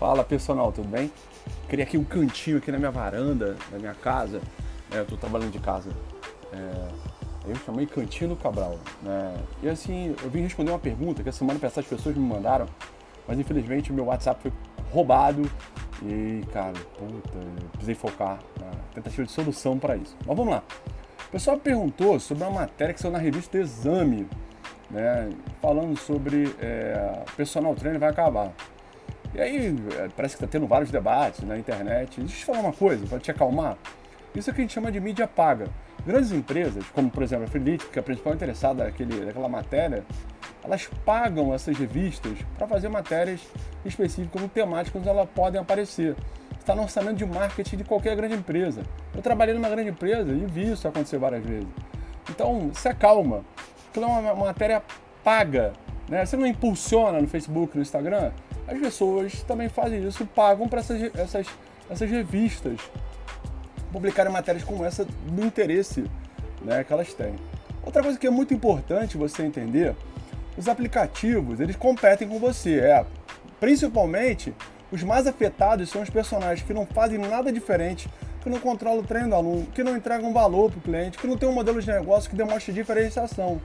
[0.00, 1.12] Fala pessoal, tudo bem?
[1.68, 4.40] Queria aqui um cantinho aqui na minha varanda, na minha casa.
[4.90, 5.90] É, eu tô trabalhando de casa.
[6.54, 6.88] É,
[7.46, 8.78] eu chamei Cantinho Cabral.
[9.02, 9.36] Né?
[9.62, 12.64] E assim, eu vim responder uma pergunta que a semana passada as pessoas me mandaram,
[13.28, 14.52] mas infelizmente o meu WhatsApp foi
[14.90, 15.42] roubado
[16.02, 17.38] e, cara, puta,
[17.72, 20.16] precisei focar na tentativa de solução para isso.
[20.26, 20.62] Mas vamos lá.
[21.28, 24.26] O pessoal perguntou sobre uma matéria que saiu na revista Exame,
[24.90, 25.28] né,
[25.60, 28.50] falando sobre é, personal trainer vai acabar.
[29.34, 32.20] E aí, é, parece que está tendo vários debates na internet.
[32.20, 33.76] Deixa eu te falar uma coisa, para te acalmar.
[34.34, 35.68] Isso é o que a gente chama de mídia paga.
[36.06, 40.04] Grandes empresas, como por exemplo a Freelite, que é a principal interessada naquele, naquela matéria,
[40.64, 43.40] elas pagam essas revistas para fazer matérias
[43.84, 46.16] específicas como temáticas onde elas podem aparecer.
[46.58, 48.82] Está no orçamento de marketing de qualquer grande empresa.
[49.14, 51.68] Eu trabalhei numa grande empresa e vi isso acontecer várias vezes.
[52.28, 53.44] Então, se acalma.
[53.88, 54.82] Aquilo é uma matéria
[55.24, 55.72] paga.
[56.08, 56.24] Né?
[56.24, 58.30] Você não impulsiona no Facebook, no Instagram,
[58.66, 61.46] as pessoas também fazem isso, pagam para essas, essas,
[61.88, 62.80] essas revistas
[63.92, 66.04] publicarem matérias como essa do interesse
[66.62, 67.34] né, que elas têm.
[67.82, 69.94] Outra coisa que é muito importante você entender,
[70.56, 72.78] os aplicativos, eles competem com você.
[72.78, 73.04] É,
[73.58, 74.54] principalmente,
[74.92, 78.08] os mais afetados são os personagens que não fazem nada diferente,
[78.42, 81.26] que não controlam o treino do aluno, que não entregam valor para o cliente, que
[81.26, 83.60] não tem um modelo de negócio que demonstre diferenciação.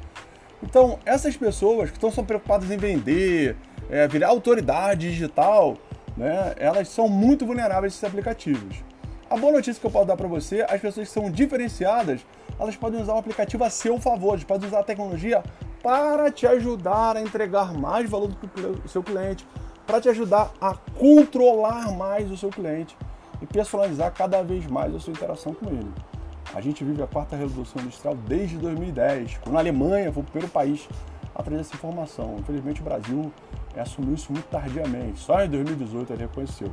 [0.63, 3.55] Então, essas pessoas que estão só preocupadas em vender,
[3.89, 5.77] é, virar autoridade digital,
[6.15, 8.77] né, elas são muito vulneráveis a esses aplicativos.
[9.29, 12.21] A boa notícia que eu posso dar para você, as pessoas que são diferenciadas,
[12.59, 15.43] elas podem usar o aplicativo a seu favor, elas podem usar a tecnologia
[15.81, 19.45] para te ajudar a entregar mais valor do seu cliente,
[19.85, 22.97] para te ajudar a controlar mais o seu cliente
[23.41, 25.91] e personalizar cada vez mais a sua interação com ele.
[26.53, 30.51] A gente vive a quarta revolução industrial desde 2010, quando a Alemanha foi o primeiro
[30.51, 30.87] país
[31.35, 32.37] a trazer essa informação.
[32.39, 33.31] Infelizmente o Brasil
[33.77, 36.71] assumiu isso muito tardiamente, só em 2018 ele reconheceu.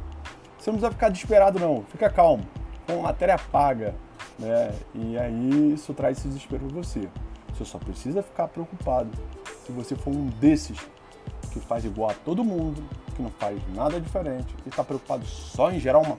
[0.58, 2.44] Você não precisa ficar desesperado não, fica calmo,
[2.86, 3.94] com matéria paga,
[4.38, 4.72] né?
[4.94, 7.08] E aí isso traz esse desespero para você.
[7.52, 9.10] Você só precisa ficar preocupado
[9.66, 10.78] se você for um desses
[11.52, 12.82] que faz igual a todo mundo,
[13.14, 16.16] que não faz nada diferente e está preocupado só em gerar uma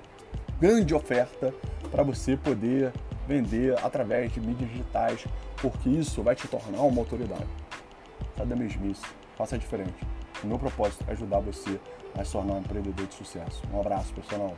[0.60, 1.54] grande oferta
[1.90, 2.94] para você poder
[3.28, 5.26] vender através de mídias digitais,
[5.62, 7.48] porque isso vai te tornar uma autoridade.
[8.36, 9.06] Sai da mesmice,
[9.38, 10.06] faça diferente.
[10.44, 11.80] O meu propósito é ajudar você
[12.18, 13.62] a se tornar um empreendedor de sucesso.
[13.74, 14.56] Um abraço, pessoal.